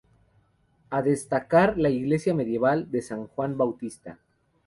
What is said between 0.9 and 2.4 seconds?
destacar la iglesia